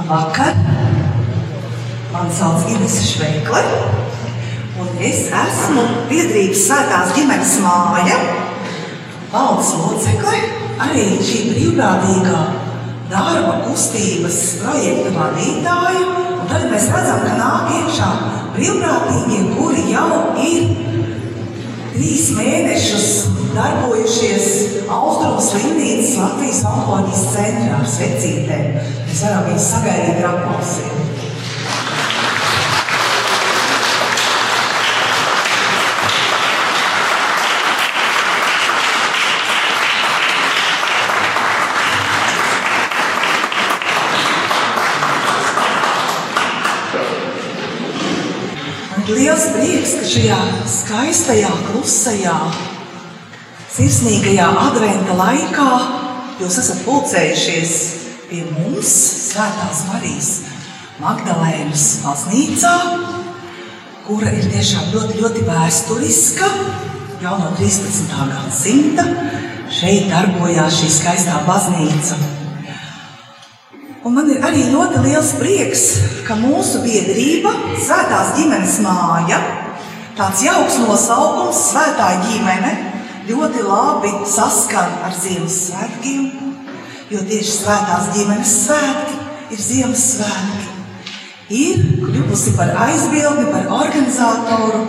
[0.00, 0.54] Labvakar!
[2.12, 3.60] Mani sauc Inese Šveikle,
[4.80, 8.16] un es esmu biedrības svētās ģimenes māja,
[9.32, 10.38] valdes locekle,
[10.80, 12.40] arī šī brīvprātīgā
[13.12, 16.06] darba kustības projekta vadītāja.
[16.38, 18.10] Un tad mēs redzam, ka nāk iekšā
[18.56, 20.08] brīvprātīgie, kuri jau
[20.40, 20.72] ir
[21.92, 23.10] trīs mēnešus
[23.54, 24.46] darbojušies
[24.90, 28.80] Austrumu slimnīcas Latvijas onkoloģijas centrā ar svecītēm.
[29.06, 31.00] Mēs varam viņus sagaidīt ar aplausiem.
[49.10, 50.36] Liels prieks, ka šajā
[50.70, 52.36] skaistajā, klusajā,
[53.80, 55.68] sirsnīgajā adventa laikā
[56.36, 57.70] jūs esat pulcējušies
[58.28, 58.90] pie mums
[59.30, 60.28] Svētās Marijas
[61.00, 62.72] Magdalēnas baznīcā,
[64.04, 66.50] kura ir tiešām ļoti, ļoti vēsturiska.
[67.22, 68.12] Jau no 13.
[68.34, 69.06] gadsimta
[69.72, 72.20] šeit darbojās šī skaistā baznīca.
[74.04, 75.86] Un man ir arī ļoti liels prieks,
[76.28, 79.40] ka mūsu biedrība, Svētās ģimenes māja,
[80.20, 82.89] tāds jauks nosaukums, Svētā ģimene,
[83.30, 86.26] ļoti labi saskan ar Ziemassvētkiem,
[87.10, 89.18] jo tieši Svētās ģimenes svētki
[89.54, 90.66] ir Ziemassvētki.
[91.50, 94.84] Ir kļuvusi par aizbildni, par organizatoru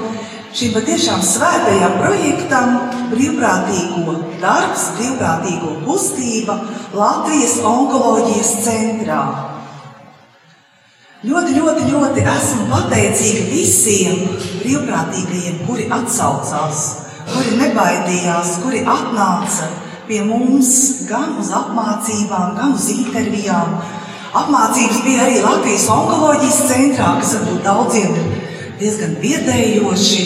[0.53, 2.75] šim patiešām svētajam projektam
[3.13, 6.59] brīvprātīgo darbs, brīvprātīgo kustība
[6.93, 9.21] Latvijas onkoloģijas centrā.
[11.21, 14.21] Ļoti, ļoti, ļoti esmu pateicīga visiem
[14.61, 16.85] brīvprātīgajiem, kuri atsaucās,
[17.31, 19.69] kuri nebaidījās, kuri atnāca
[20.07, 20.71] pie mums
[21.07, 23.77] gan uz apmācībām, gan uz intervijām.
[24.41, 28.29] Apmācības bija arī Latvijas onkoloģijas centrā, kas varbūt daudziem ir
[28.79, 30.23] diezgan biedējoši.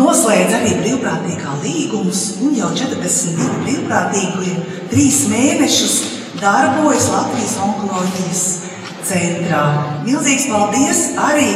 [0.00, 4.54] Noslēdz arī brīvprātīgā līgumus, un jau 42 brīvprātīgi
[4.92, 5.96] trīs mēnešus
[6.40, 8.44] darbojas Latvijas onkoloģijas
[9.08, 9.64] centrā.
[10.06, 11.50] Milzīgs paldies arī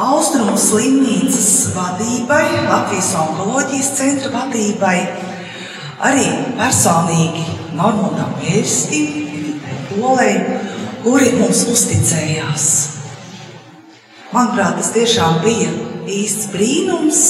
[0.00, 4.94] Austrumu slimnīcas vadībai, Latvijas onkoloģijas centra vadībai,
[6.08, 6.24] arī
[6.56, 7.44] personīgi
[7.76, 9.18] Normundam Vērstim,
[9.90, 10.38] Polei,
[11.04, 12.64] kuri mums uzticējās.
[14.32, 15.68] Manuprāt, tas tiešām bija
[16.08, 17.20] īsts brīnums,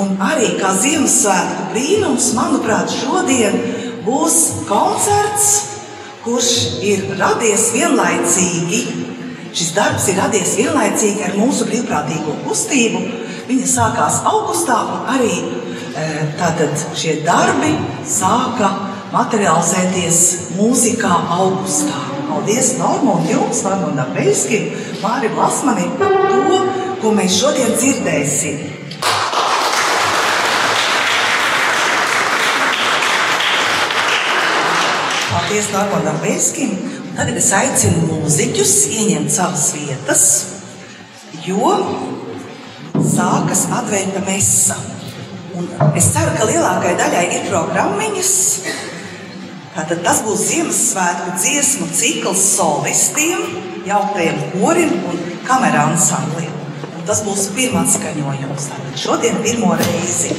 [0.00, 3.60] un arī kā Ziemassvētku brīnums, manuprāt, šodien
[4.08, 4.40] būs
[4.70, 5.52] koncerts,
[6.24, 6.52] kurš
[6.86, 9.09] ir radies vienlaicīgi.
[9.50, 13.00] Šis darbs ir radies vienlaicīgi ar mūsu brīvprātīgo kustību.
[13.48, 16.04] Viņa sākās augustā, un arī e,
[16.38, 17.72] tātad šie darbi
[18.06, 18.68] sāka
[19.10, 20.20] materializēties
[20.54, 21.98] mūzikā augustā.
[22.28, 24.70] Paldies Normam, jums, Normam Bēskim,
[25.02, 26.60] Mārim Lasmanim par to,
[27.02, 28.62] ko mēs šodien dzirdēsim.
[35.34, 36.99] Paldies Normam Bēskim.
[37.20, 40.22] Tagad es aicinu mūziķus ieņemt savas vietas,
[41.44, 41.74] jo
[42.96, 44.78] sākas adventa mesa.
[45.60, 45.68] Un
[46.00, 48.32] es ceru, ka lielākajai daļai ir programmiņas,
[49.70, 53.44] Tātad tas būs Ziemassvētku dziesmu cikls solistiem,
[53.86, 56.50] jauktajiem korim un kamerā ansamblim.
[56.88, 58.66] Un tas būs pirmais skaņojums.
[58.72, 60.34] Tātad šodien pirmo reizi.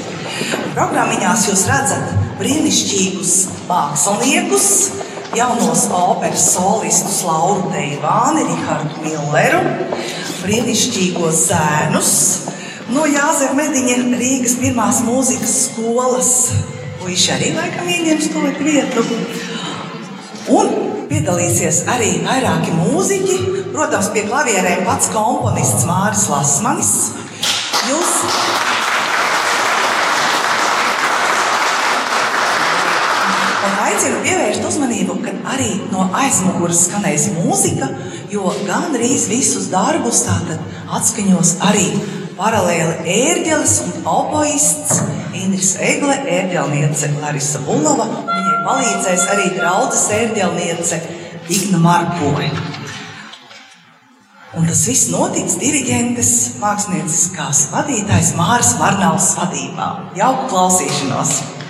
[0.75, 2.11] Programmiņās jūs redzat
[2.41, 3.37] brīnišķīgus
[3.69, 4.67] māksliniekus,
[5.37, 9.61] jaunos operas solistus Lauru Deivāni, Rihardu Milleru,
[10.41, 12.13] brīnišķīgos zēnus
[12.91, 16.35] no Jāzef Mediņa Rīgas pirmās mūzikas skolas
[17.01, 19.03] Puiši arī laikam ieņems to vietu.
[20.53, 20.67] Un
[21.09, 23.37] piedalīsies arī vairāki mūziķi.
[23.73, 26.91] Protams, pie klavierēm pats komponists Māris Lasmanis.
[27.89, 28.13] Jūs
[33.61, 37.91] Un aicinu pievērst uzmanību, ka arī no aizmugures skanēs mūzika,
[38.33, 40.63] jo gandrīz visus darbus tātad
[40.97, 41.85] atskaņos arī
[42.39, 45.03] paralēli ērģeles un opoists
[45.37, 51.01] Indris Egle, ērģelniece Larisa Bulova, un viņai palīdzēs arī draudzes ērģelniece
[51.53, 52.49] Igna Marpoja.
[54.57, 59.95] Un tas viss notiks diriģentes mākslinieckās vadītājas Māras Varnavas vadībā.
[60.17, 61.60] Jauku klausīšanos!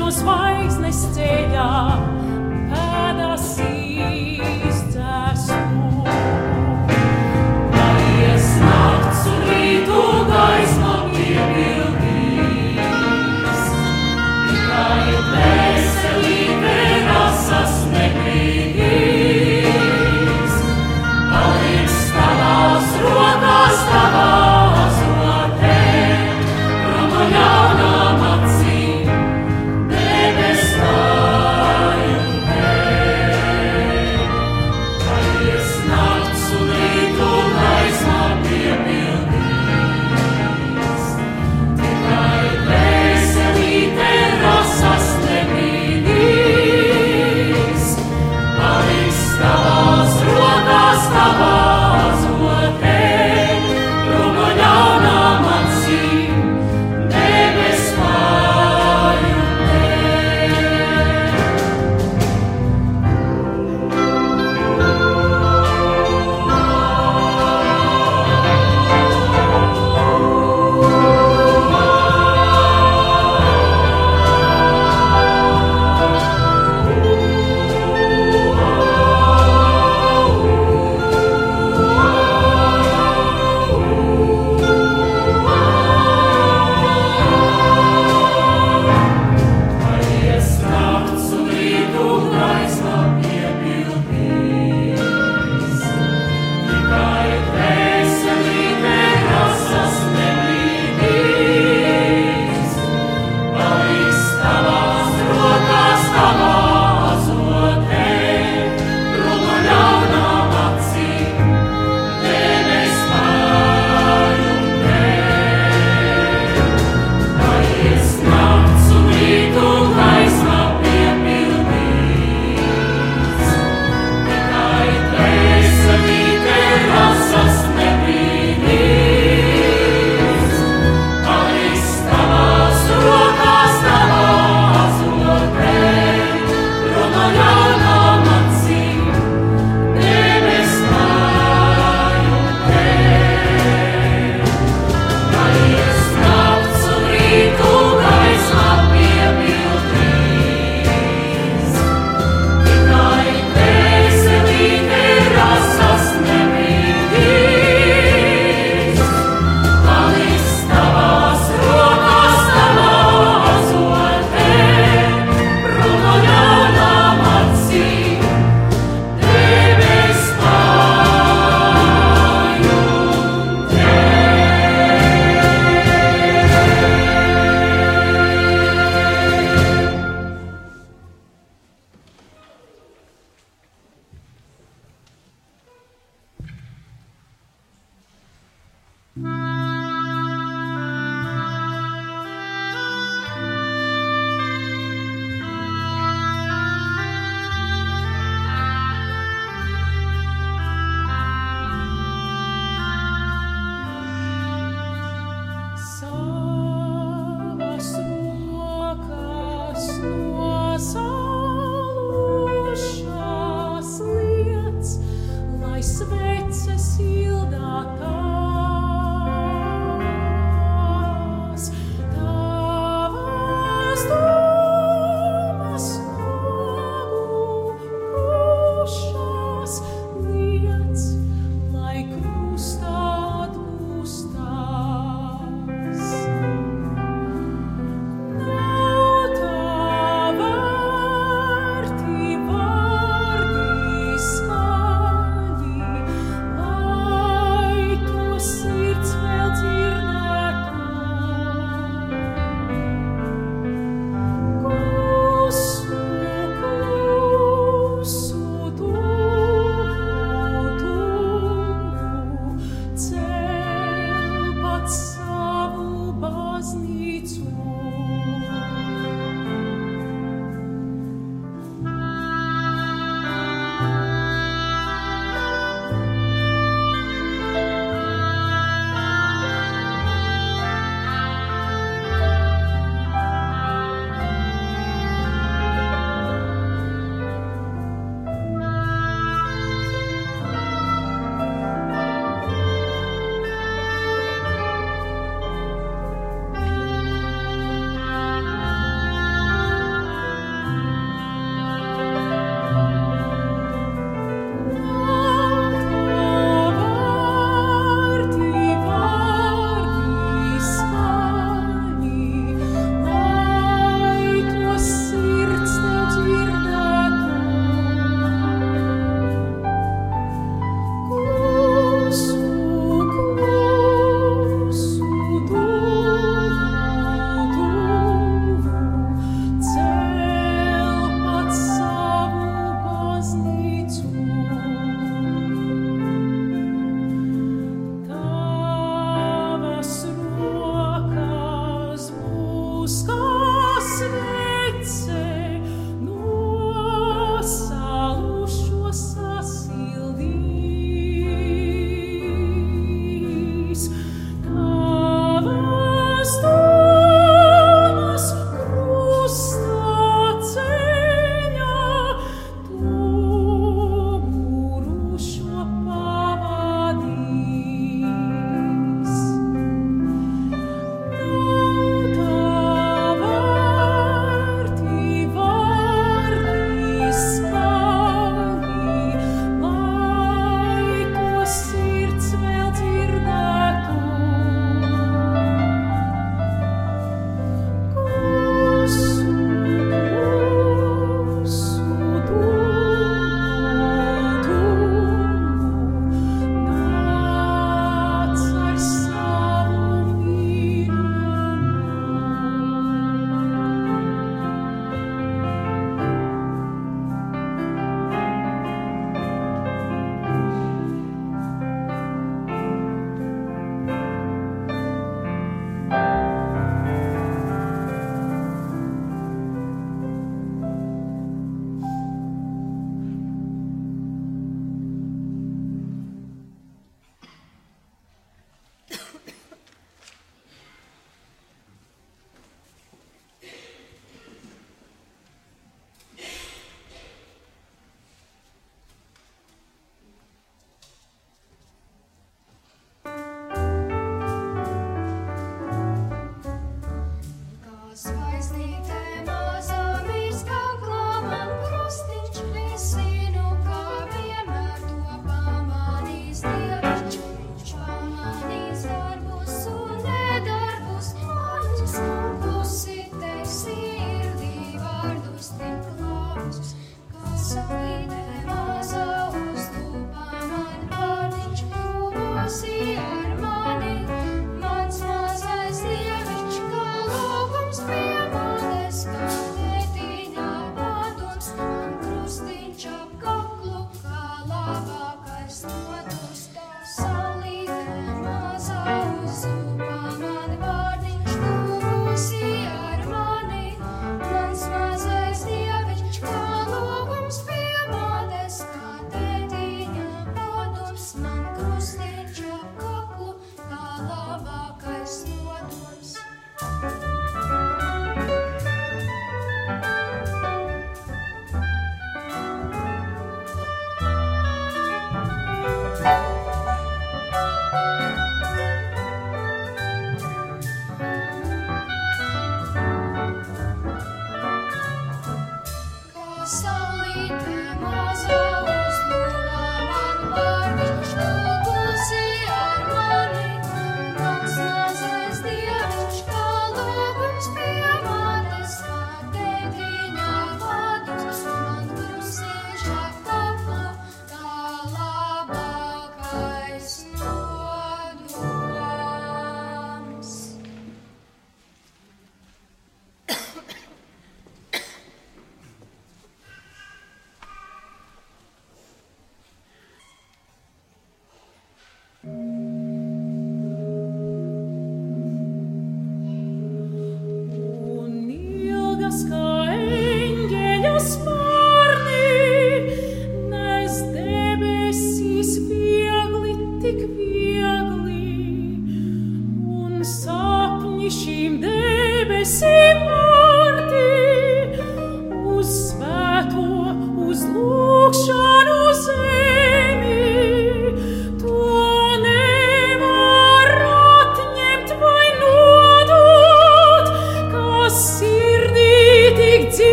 [0.00, 1.70] No zvaigznes ceļā
[2.72, 4.73] pēdas izdzēstu.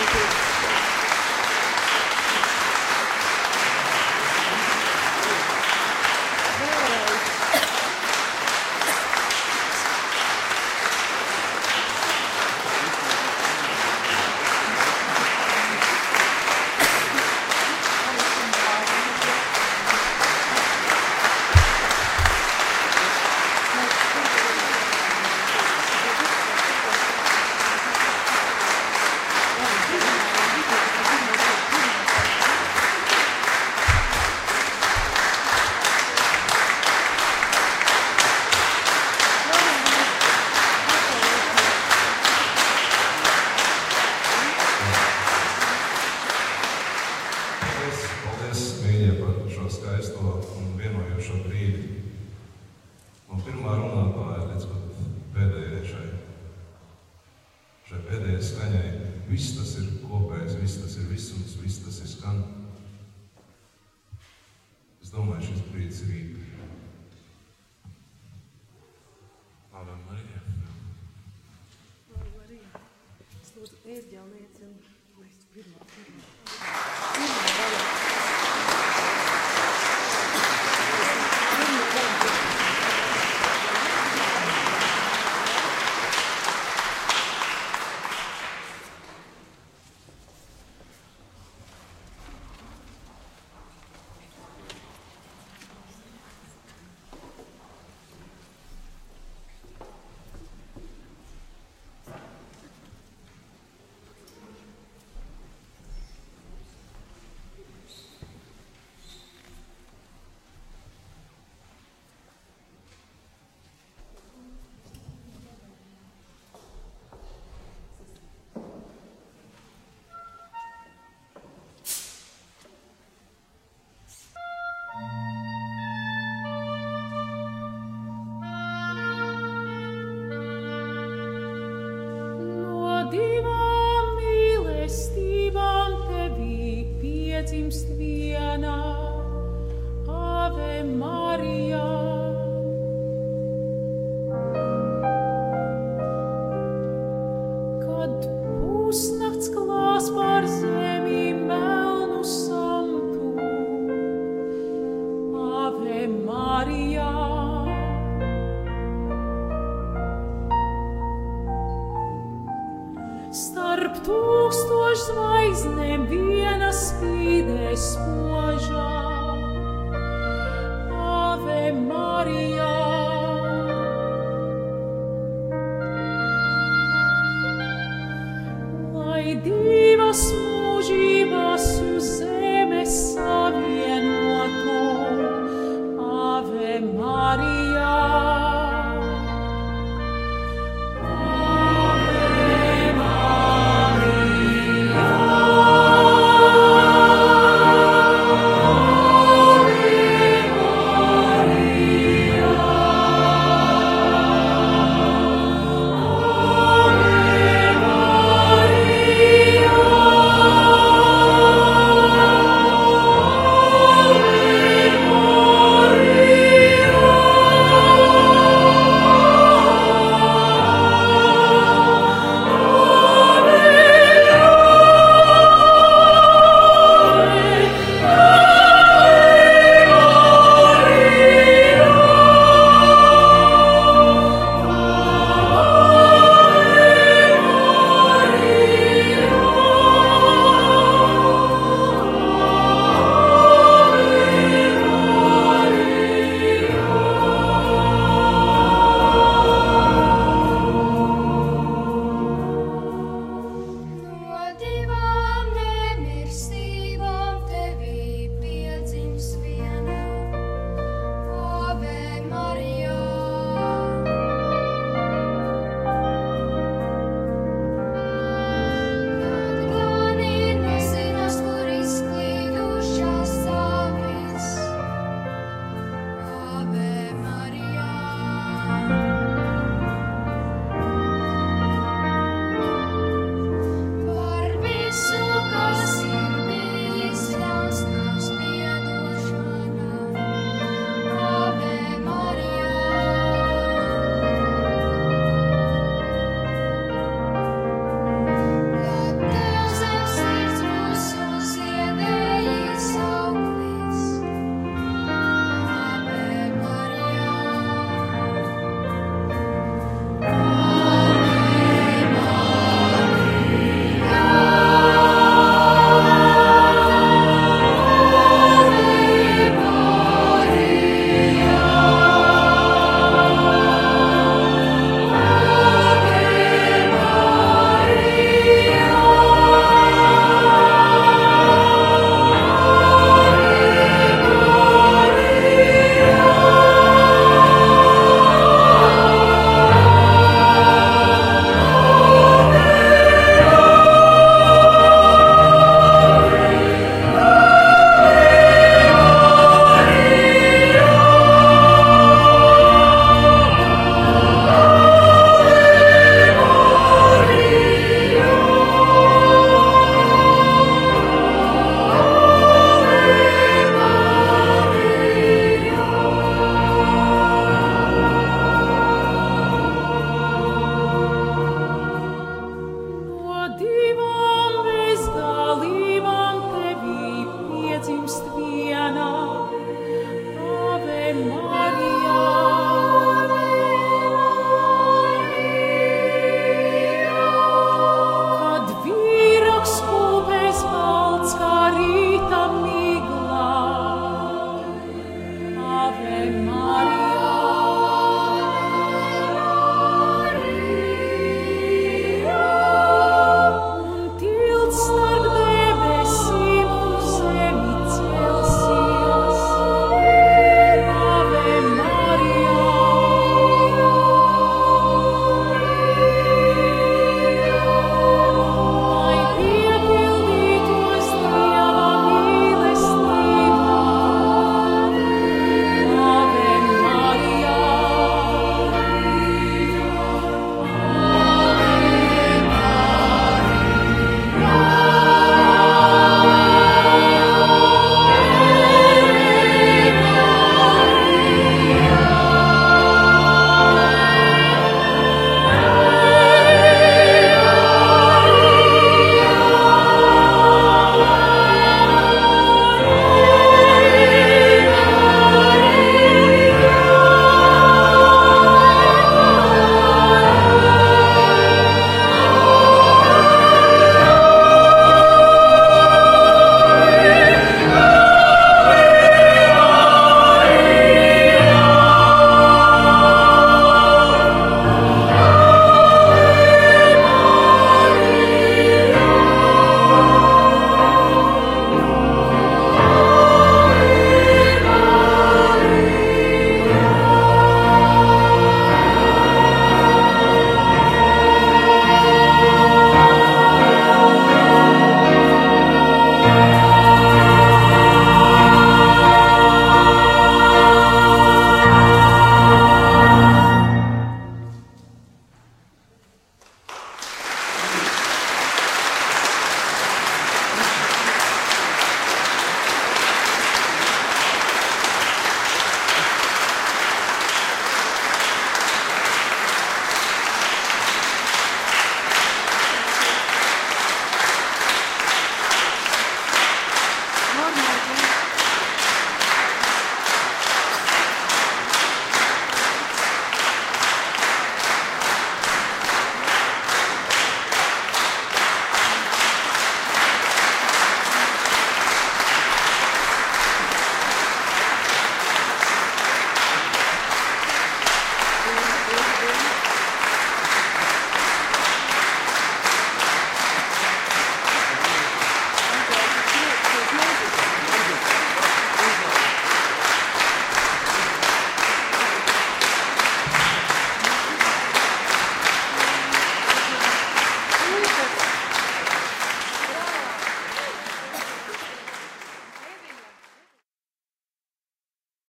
[0.00, 0.49] Thank you.